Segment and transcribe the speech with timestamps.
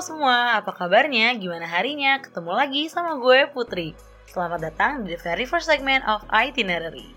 [0.00, 1.36] semua, apa kabarnya?
[1.36, 2.16] Gimana harinya?
[2.24, 3.92] Ketemu lagi sama gue Putri.
[4.24, 7.12] Selamat datang di the very first segment of Itinerary.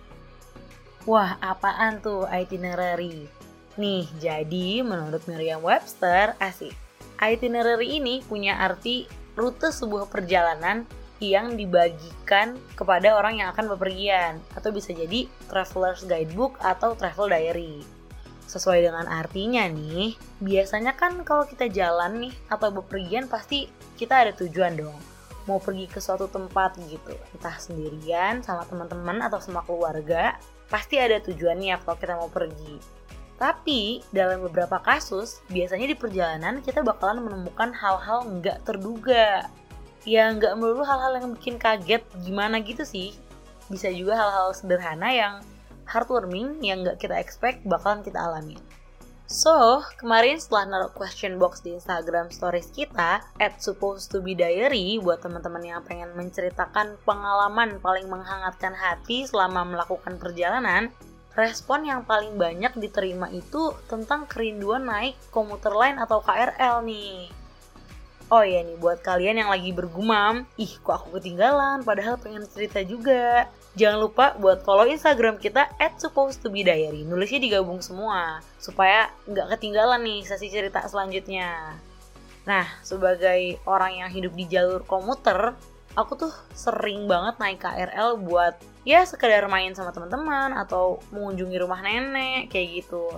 [1.07, 3.31] Wah, apaan tuh itinerary?
[3.79, 6.75] Nih, jadi menurut Merriam-Webster, asik.
[7.23, 9.07] Itinerary ini punya arti
[9.39, 10.83] rute sebuah perjalanan
[11.23, 17.79] yang dibagikan kepada orang yang akan bepergian atau bisa jadi traveler's guidebook atau travel diary.
[18.53, 23.65] Sesuai dengan artinya nih, biasanya kan kalau kita jalan nih atau bepergian pasti
[23.97, 24.93] kita ada tujuan dong.
[25.49, 30.37] Mau pergi ke suatu tempat gitu entah sendirian sama teman-teman atau sama keluarga
[30.69, 32.77] pasti ada tujuannya kalau kita mau pergi.
[33.41, 39.49] Tapi dalam beberapa kasus biasanya di perjalanan kita bakalan menemukan hal-hal nggak terduga.
[40.05, 43.17] Ya nggak melulu hal-hal yang bikin kaget gimana gitu sih.
[43.65, 45.33] Bisa juga hal-hal sederhana yang
[45.87, 48.55] heartwarming yang nggak kita expect bakalan kita alami
[49.33, 54.99] So, kemarin setelah naruh question box di Instagram stories kita, at supposed to be diary,
[54.99, 60.93] buat teman-teman yang pengen menceritakan pengalaman paling menghangatkan hati selama melakukan perjalanan,
[61.33, 67.31] respon yang paling banyak diterima itu tentang kerinduan naik komuter lain atau KRL nih.
[68.29, 72.85] Oh iya nih, buat kalian yang lagi bergumam, ih kok aku ketinggalan, padahal pengen cerita
[72.85, 73.49] juga.
[73.73, 77.01] Jangan lupa buat follow Instagram kita at supposed to be diary.
[77.01, 81.73] Nulisnya digabung semua supaya nggak ketinggalan nih sesi cerita selanjutnya.
[82.45, 85.57] Nah, sebagai orang yang hidup di jalur komuter,
[85.97, 88.53] aku tuh sering banget naik KRL buat
[88.85, 93.09] ya sekedar main sama teman-teman atau mengunjungi rumah nenek kayak gitu.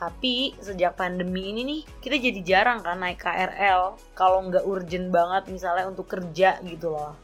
[0.00, 5.52] Tapi sejak pandemi ini nih, kita jadi jarang kan naik KRL kalau nggak urgent banget
[5.52, 7.14] misalnya untuk kerja gitu loh.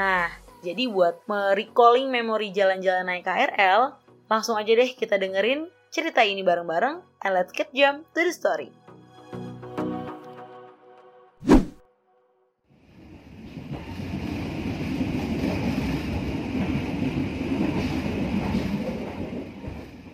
[0.00, 3.96] Nah, jadi buat merecalling memori jalan-jalan naik KRL,
[4.28, 8.68] langsung aja deh kita dengerin cerita ini bareng-bareng and let's get jump to the story.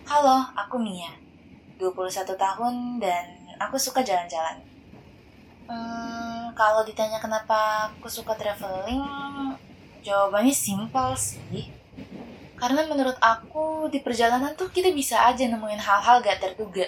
[0.07, 1.11] Halo, aku Mia.
[1.77, 3.25] 21 tahun dan
[3.59, 4.63] aku suka jalan-jalan.
[5.67, 9.03] Hmm, kalau ditanya kenapa aku suka traveling,
[10.07, 11.67] Jawabannya simpel sih.
[12.55, 16.87] Karena menurut aku di perjalanan tuh kita bisa aja nemuin hal-hal gak terduga.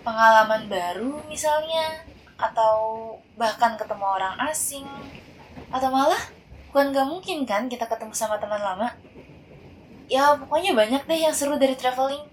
[0.00, 2.08] Pengalaman baru misalnya,
[2.40, 4.88] atau bahkan ketemu orang asing,
[5.68, 6.24] atau malah
[6.72, 8.88] bukan gak mungkin kan kita ketemu sama teman lama.
[10.08, 12.24] Ya pokoknya banyak deh yang seru dari traveling.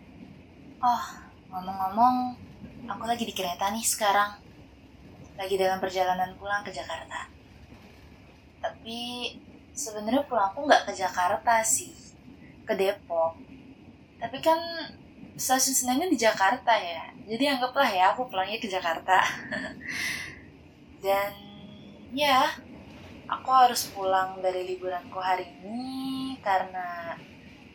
[0.80, 1.06] Oh,
[1.52, 2.40] ngomong-ngomong,
[2.88, 4.40] aku lagi di kereta nih sekarang.
[5.36, 7.30] Lagi dalam perjalanan pulang ke Jakarta.
[8.64, 9.30] Tapi
[9.78, 11.94] sebenarnya pulangku nggak ke Jakarta sih
[12.66, 13.38] ke Depok.
[14.18, 14.58] Tapi kan
[15.38, 19.20] stasiun Senennya di Jakarta ya jadi anggaplah ya aku pulangnya ke Jakarta.
[21.04, 21.32] Dan
[22.16, 22.48] ya
[23.28, 27.20] aku harus pulang dari liburanku hari ini karena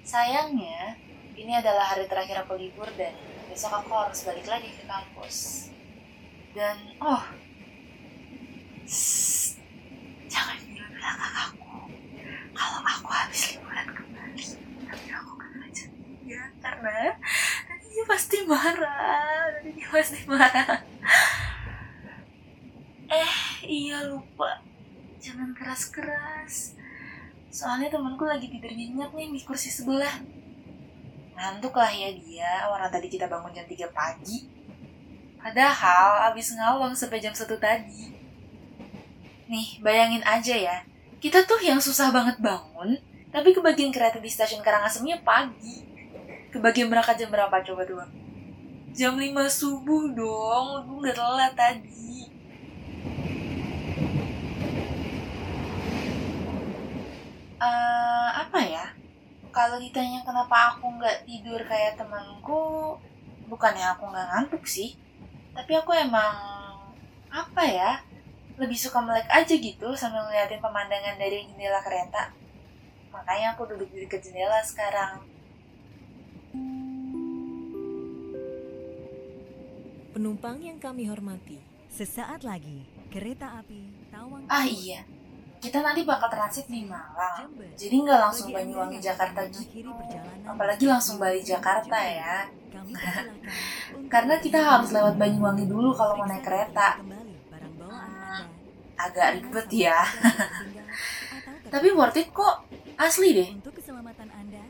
[0.00, 0.96] sayangnya
[1.36, 3.12] ini adalah hari terakhir aku libur dan
[3.48, 5.68] besok aku harus balik lagi ke kampus.
[6.56, 7.22] Dan oh
[10.32, 11.61] jangan bilang aku
[12.52, 14.44] kalau aku habis liburan kembali
[14.88, 16.96] tapi aku gak ngajak dia karena
[17.66, 20.78] nanti dia pasti marah nanti dia pasti marah.
[23.12, 23.34] Eh
[23.68, 24.60] iya lupa.
[25.20, 26.76] Jangan keras-keras.
[27.52, 30.24] Soalnya temanku lagi tidur nyenyak nih di kursi sebelah.
[31.36, 34.48] Ngantuk lah ya dia orang tadi kita bangun jam 3 pagi.
[35.36, 38.16] Padahal abis ngawang sampai jam 1 tadi.
[39.52, 40.91] Nih bayangin aja ya
[41.22, 42.98] kita tuh yang susah banget bangun,
[43.30, 45.86] tapi kebagian kereta di stasiun Karangasemnya pagi.
[46.50, 48.04] Kebagian berangkat jam berapa coba dua?
[48.90, 52.26] Jam 5 subuh dong, lu udah telat tadi.
[57.62, 58.90] Uh, apa ya?
[59.54, 62.98] Kalau ditanya kenapa aku nggak tidur kayak temanku,
[63.46, 64.98] bukannya aku nggak ngantuk sih,
[65.54, 66.34] tapi aku emang
[67.30, 68.02] apa ya?
[68.60, 72.32] Lebih suka melek aja gitu sambil ngeliatin pemandangan dari jendela kereta.
[73.12, 75.24] Makanya aku duduk di dekat jendela sekarang.
[80.12, 81.56] Penumpang yang kami hormati,
[81.88, 84.44] sesaat lagi kereta api Tawang.
[84.44, 85.08] Ah iya,
[85.56, 87.48] kita nanti bakal transit di Malang.
[87.72, 89.88] Jadi nggak langsung Banyuwangi Jakarta gitu.
[90.44, 92.44] Apalagi langsung balik Jakarta ya.
[94.12, 97.00] Karena kita harus lewat Banyuwangi dulu kalau mau naik kereta
[99.08, 99.98] agak ribet ya.
[101.72, 102.68] Tapi worth it kok,
[103.00, 103.48] asli deh.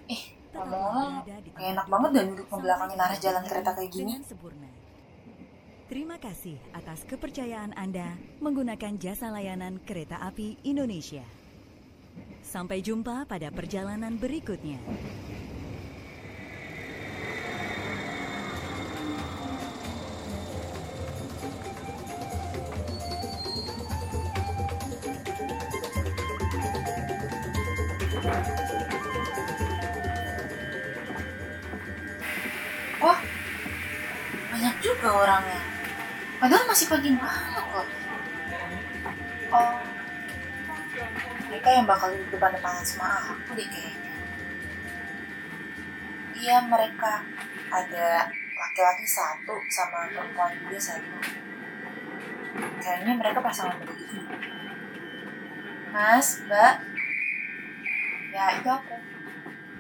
[0.06, 4.12] Eh, kayak enak banget dan duduk membelakangin arah jalan kereta kayak gini.
[5.93, 11.25] Terima kasih atas kepercayaan Anda menggunakan jasa layanan kereta api Indonesia.
[12.40, 14.81] Sampai jumpa pada perjalanan berikutnya.
[33.03, 33.19] Wah,
[34.55, 35.63] banyak juga orangnya.
[36.39, 37.89] Padahal masih pagi banget kok.
[39.51, 39.75] Oh,
[41.51, 44.15] mereka yang bakal duduk depan depan sama aku deh kayaknya.
[46.39, 47.27] Iya mereka
[47.75, 51.11] ada laki-laki satu sama perempuan juga satu.
[52.79, 54.23] Kayaknya mereka pasangan begitu.
[55.91, 56.75] Mas, Mbak,
[58.32, 58.96] ya itu aku.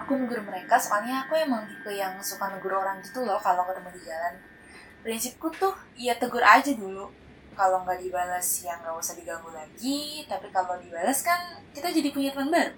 [0.02, 3.90] Aku negur mereka soalnya aku emang tipe yang suka negur orang gitu loh kalau ketemu
[3.96, 4.34] di jalan.
[5.02, 7.08] Prinsipku tuh ya tegur aja dulu.
[7.52, 10.28] Kalau nggak dibalas ya nggak usah diganggu lagi.
[10.28, 12.74] Tapi kalau dibalas kan kita jadi punya teman baru.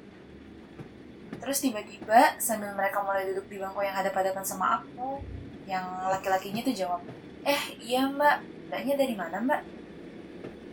[1.45, 5.21] Terus tiba-tiba sambil mereka mulai duduk di bangku yang hadap-hadapan sama aku
[5.65, 7.01] yang laki-lakinya tuh jawab
[7.45, 8.41] eh iya mbak.
[8.69, 9.63] Mbaknya dari mana mbak?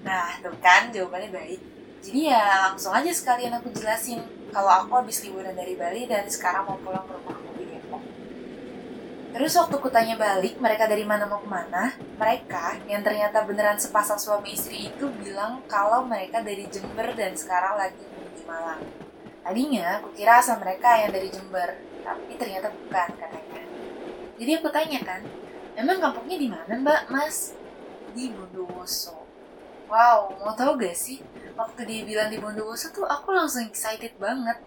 [0.04, 1.62] Nah tuh kan jawabannya baik.
[2.02, 6.68] Jadi ya langsung aja sekalian aku jelasin kalau aku habis liburan dari Bali dan sekarang
[6.68, 8.04] mau pulang ke rumahku di Depok.
[9.32, 13.80] Terus waktu ku tanya balik mereka dari mana mau ke mana, mereka yang ternyata beneran
[13.80, 18.04] sepasang suami istri itu bilang kalau mereka dari Jember dan sekarang lagi
[18.36, 18.84] di Malang.
[19.42, 23.64] Tadinya aku kira asal mereka yang dari Jember, tapi ternyata bukan katanya.
[24.36, 25.22] Jadi aku tanya kan,
[25.80, 27.56] emang kampungnya di mana mbak, mas?
[28.12, 29.24] Di Bondowoso.
[29.88, 31.24] Wow, mau tau gak sih?
[31.56, 34.58] Waktu dia bilang di Bondowoso tuh aku langsung excited banget.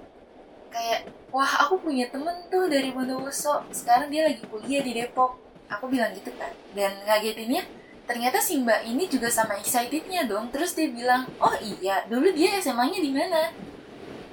[0.68, 3.64] Kayak, wah aku punya temen tuh dari Bondowoso.
[3.70, 5.38] Sekarang dia lagi kuliah di Depok.
[5.70, 6.52] Aku bilang gitu kan.
[6.76, 7.64] Dan ngagetinnya,
[8.04, 10.52] ternyata si mbak ini juga sama excitednya dong.
[10.52, 13.48] Terus dia bilang, oh iya, dulu dia SMA-nya di mana?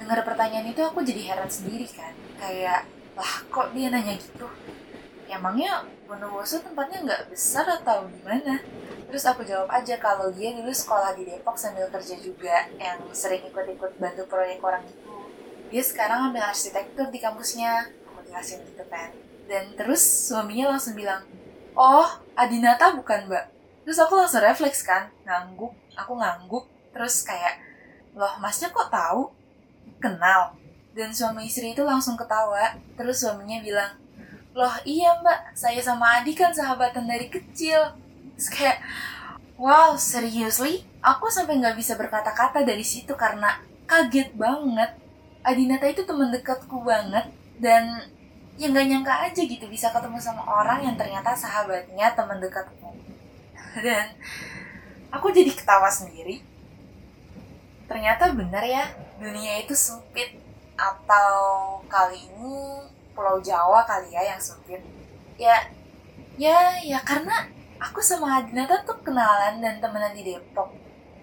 [0.01, 2.12] Dengar pertanyaan itu aku jadi heran sendiri kan.
[2.42, 4.50] Kayak, lah kok dia nanya gitu?
[5.31, 8.59] Emangnya Bondowoso tempatnya nggak besar atau gimana?
[9.12, 13.44] Terus aku jawab aja kalau dia dulu sekolah di Depok sambil kerja juga, yang sering
[13.44, 15.12] ikut-ikut bantu proyek orang itu.
[15.68, 19.12] Dia sekarang ambil arsitektur di kampusnya, aku jelasin gitu kan.
[19.52, 21.28] Dan terus suaminya langsung bilang,
[21.75, 22.08] oh
[22.40, 23.52] Adinata bukan mbak?
[23.84, 26.66] Terus aku langsung refleks kan, ngangguk, aku ngangguk,
[26.96, 27.60] terus kayak,
[28.16, 29.28] loh masnya kok tahu?
[30.00, 30.56] Kenal.
[30.96, 33.92] Dan suami istri itu langsung ketawa, terus suaminya bilang,
[34.56, 38.00] loh iya mbak, saya sama Adi kan sahabatan dari kecil.
[38.42, 38.82] Terus kayak,
[39.62, 40.82] wow, seriously?
[40.98, 44.98] Aku sampai nggak bisa berkata-kata dari situ karena kaget banget.
[45.46, 47.30] Adinata itu teman dekatku banget
[47.62, 48.10] dan
[48.58, 52.90] ya nggak nyangka aja gitu bisa ketemu sama orang yang ternyata sahabatnya teman dekatku.
[53.78, 54.10] Dan
[55.14, 56.42] aku jadi ketawa sendiri.
[57.86, 58.90] Ternyata benar ya,
[59.22, 60.34] dunia itu sempit.
[60.74, 64.82] Atau kali ini Pulau Jawa kali ya yang sempit.
[65.38, 65.70] Ya,
[66.42, 70.69] ya, ya karena aku sama Adinata tuh kenalan dan temenan di Depok.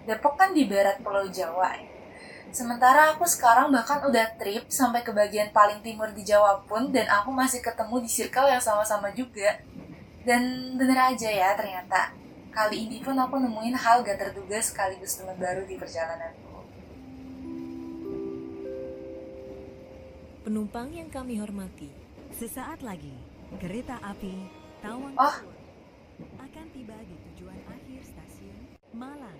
[0.03, 1.87] Depok kan di barat Pulau Jawa ya.
[2.49, 7.05] Sementara aku sekarang bahkan udah trip sampai ke bagian paling timur di Jawa pun dan
[7.07, 9.61] aku masih ketemu di circle yang sama-sama juga.
[10.25, 12.11] Dan bener aja ya ternyata.
[12.49, 16.57] Kali ini pun aku nemuin hal gak terduga sekaligus teman baru di perjalananku.
[20.41, 21.93] Penumpang yang kami hormati,
[22.33, 23.13] sesaat lagi
[23.61, 24.49] kereta api
[24.81, 25.58] Tawang Oh.
[26.79, 28.55] Tiba di tujuan akhir stasiun
[28.95, 29.35] Malang.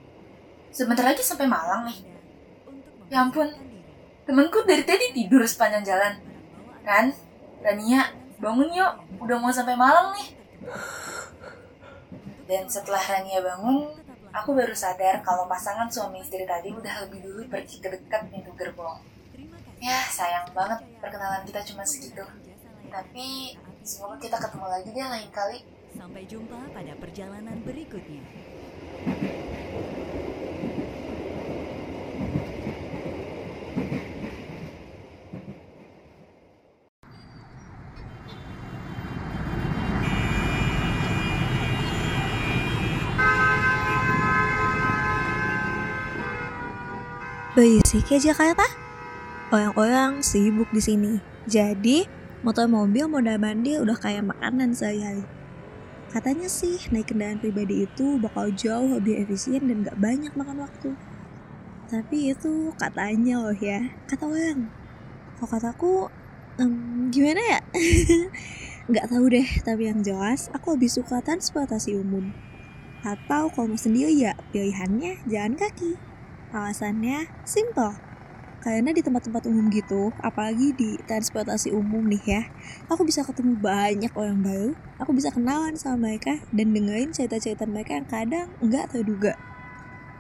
[0.76, 2.04] Sebentar lagi sampai Malang nih.
[3.08, 3.48] Ya ampun.
[4.28, 6.20] Temenku dari tadi tidur sepanjang jalan.
[6.84, 7.16] Kan?
[7.64, 8.12] Rania,
[8.44, 9.24] bangun yuk.
[9.24, 10.36] Udah mau sampai Malang nih.
[12.44, 13.88] Dan setelah Rania bangun,
[14.36, 18.52] aku baru sadar kalau pasangan suami istri tadi udah lebih dulu pergi ke dekat pintu
[18.60, 19.00] gerbong.
[19.80, 22.28] Ya, sayang banget perkenalan kita cuma segitu.
[22.92, 23.56] Tapi
[23.88, 25.79] semoga kita ketemu lagi deh lain kali.
[25.96, 28.22] Sampai jumpa pada perjalanan berikutnya.
[47.60, 48.64] Berisik ya Jakarta.
[49.52, 51.20] Orang-orang sibuk di sini.
[51.44, 52.08] Jadi,
[52.40, 55.39] motor mobil modal bandil udah kayak makanan sehari-hari.
[56.10, 60.98] Katanya sih naik kendaraan pribadi itu bakal jauh lebih efisien dan gak banyak makan waktu.
[61.86, 64.74] Tapi itu katanya loh ya, kata orang.
[65.38, 65.94] Kalau kataku,
[66.58, 66.74] em,
[67.14, 67.60] gimana ya?
[68.90, 72.34] Gak tahu deh, tapi yang jelas aku lebih suka transportasi umum.
[73.06, 75.94] Atau kalau mau sendiri ya pilihannya jalan kaki.
[76.50, 78.09] Alasannya simple.
[78.60, 82.42] Karena di tempat-tempat umum gitu, apalagi di transportasi umum nih ya,
[82.92, 87.96] aku bisa ketemu banyak orang baru, aku bisa kenalan sama mereka dan dengerin cerita-cerita mereka
[87.96, 89.40] yang kadang nggak terduga.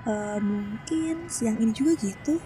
[0.07, 2.39] Uh, mungkin siang ini juga gitu.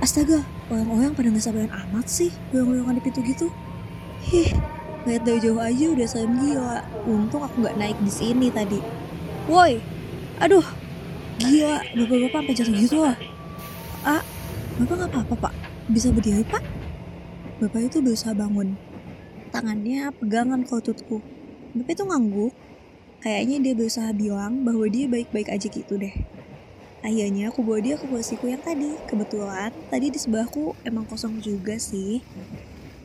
[0.00, 0.40] Astaga,
[0.72, 3.46] orang-orang pada nggak sabaran amat sih goyang-goyangan di pintu gitu.
[4.24, 4.56] Hih,
[5.08, 6.84] lihat dari jauh aja udah serem gila.
[7.08, 8.76] Untung aku nggak naik di sini tadi.
[9.48, 9.80] Woi,
[10.38, 10.64] aduh,
[11.40, 13.16] gila, bapak-bapak sampai jatuh gitu loh.
[14.04, 14.22] Ah,
[14.76, 15.54] bapak nggak apa-apa pak?
[15.88, 16.60] Bisa berdiri pak?
[17.58, 18.76] Bapak itu berusaha bangun.
[19.48, 21.24] Tangannya pegangan lututku.
[21.72, 22.54] Bapak itu ngangguk.
[23.18, 26.14] Kayaknya dia berusaha bilang bahwa dia baik-baik aja gitu deh.
[27.02, 28.94] Akhirnya aku bawa dia ke kursiku yang tadi.
[29.10, 32.22] Kebetulan tadi di sebelahku emang kosong juga sih.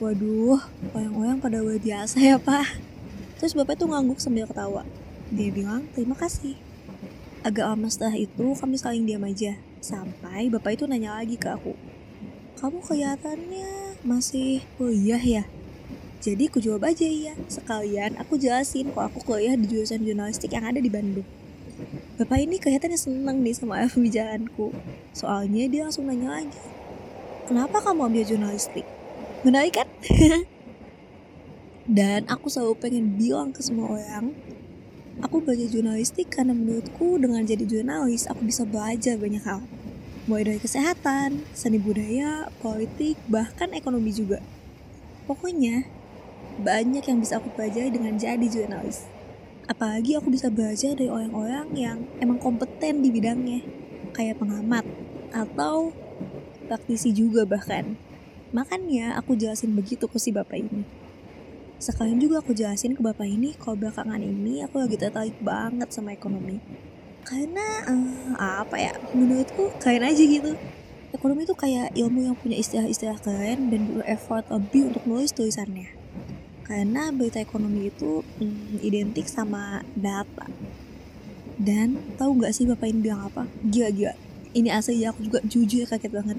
[0.03, 0.59] Waduh,
[0.91, 2.75] orang-orang pada luar biasa ya pak.
[3.39, 4.83] Terus bapak tuh ngangguk sambil ketawa.
[5.31, 6.59] Dia bilang terima kasih.
[7.39, 9.55] Agak lama setelah itu kami saling diam aja.
[9.79, 11.79] Sampai bapak itu nanya lagi ke aku.
[12.59, 15.47] Kamu kelihatannya masih kuliah ya?
[16.19, 17.39] Jadi aku jawab aja iya.
[17.47, 21.23] Sekalian aku jelasin kok aku kuliah di jurusan jurnalistik yang ada di Bandung.
[22.19, 24.75] Bapak ini kelihatannya seneng nih sama pembicaraanku.
[25.15, 26.59] Soalnya dia langsung nanya lagi.
[27.47, 28.83] Kenapa kamu ambil jurnalistik?
[29.43, 29.92] Menarik kan?
[31.99, 34.31] Dan aku selalu pengen bilang ke semua orang,
[35.19, 39.63] aku belajar jurnalistik karena menurutku dengan jadi jurnalis aku bisa belajar banyak hal.
[40.27, 44.39] Mulai dari kesehatan, seni budaya, politik, bahkan ekonomi juga.
[45.27, 45.83] Pokoknya,
[46.63, 49.03] banyak yang bisa aku pelajari dengan jadi jurnalis
[49.67, 53.63] apalagi aku bisa belajar dari orang-orang yang emang kompeten di bidangnya
[54.11, 54.83] kayak pengamat
[55.31, 55.95] atau
[56.67, 57.95] praktisi juga bahkan
[58.53, 60.85] makanya aku jelasin begitu ke si bapak ini.
[61.81, 66.15] Sekalian juga aku jelasin ke bapak ini kalau belakangan ini aku lagi tertarik banget sama
[66.15, 66.61] ekonomi.
[67.27, 70.55] Karena uh, apa ya menurutku keren aja gitu.
[71.11, 75.91] Ekonomi itu kayak ilmu yang punya istilah-istilah keren dan butuh effort lebih untuk nulis tulisannya.
[76.63, 80.47] Karena berita ekonomi itu hmm, identik sama data.
[81.59, 83.49] Dan tahu nggak sih bapak ini bilang apa?
[83.67, 84.13] Gila gila
[84.53, 86.37] ini asli ya aku juga jujur kaget banget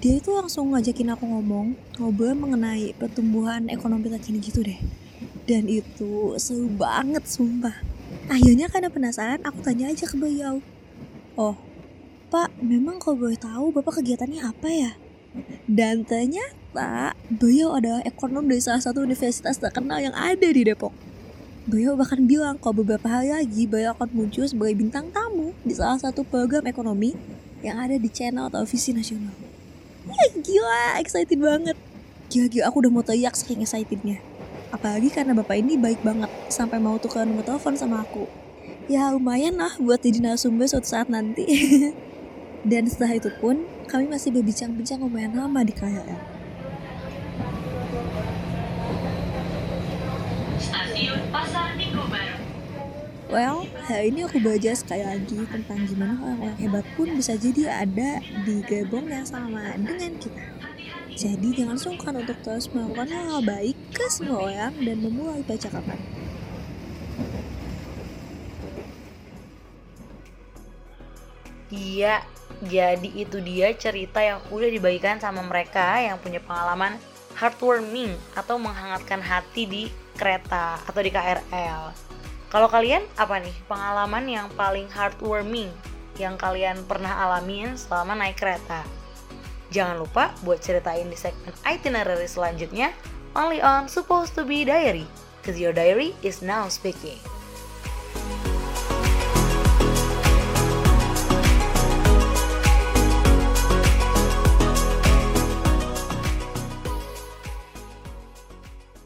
[0.00, 4.80] dia itu langsung ngajakin aku ngomong ngobrol mengenai pertumbuhan ekonomi terkini gitu deh
[5.44, 7.76] dan itu seru banget sumpah
[8.32, 10.64] akhirnya karena penasaran aku tanya aja ke beliau
[11.36, 11.56] oh
[12.32, 14.92] pak memang kalau boleh tahu bapak kegiatannya apa ya
[15.70, 20.90] dan ternyata beliau adalah ekonom dari salah satu universitas terkenal yang ada di Depok.
[21.70, 26.02] Beliau bahkan bilang kalau beberapa hari lagi beliau akan muncul sebagai bintang tamu di salah
[26.02, 27.14] satu program ekonomi
[27.62, 29.30] yang ada di channel televisi nasional.
[30.40, 31.76] Gila, excited banget.
[32.32, 34.22] Gila-gila aku udah mau teriak saking excitednya.
[34.70, 38.30] Apalagi karena bapak ini baik banget sampai mau tukar nomor telepon sama aku.
[38.86, 41.44] Ya lumayan lah buat jadi narasumber suatu saat nanti.
[42.70, 46.20] Dan setelah itu pun kami masih berbincang-bincang lumayan lama di KLM.
[50.60, 52.38] Stasiun Pasar Minggu Baru.
[53.30, 58.18] Well, hari ini aku belajar sekali lagi tentang gimana orang-orang hebat pun bisa jadi ada
[58.42, 60.50] di gerbong yang sama dengan kita.
[61.14, 65.94] Jadi jangan sungkan untuk terus melakukan hal-hal baik ke semua orang dan memulai percakapan.
[71.70, 72.26] Iya,
[72.66, 76.98] jadi itu dia cerita yang udah dibagikan sama mereka yang punya pengalaman
[77.38, 79.82] heartwarming atau menghangatkan hati di
[80.18, 82.09] kereta atau di KRL.
[82.50, 85.70] Kalau kalian apa nih pengalaman yang paling heartwarming
[86.18, 88.82] yang kalian pernah alamin selama naik kereta?
[89.70, 92.90] Jangan lupa buat ceritain di segmen itinerary selanjutnya
[93.38, 95.06] only on Supposed to be Diary,
[95.46, 97.22] cause your diary is now speaking.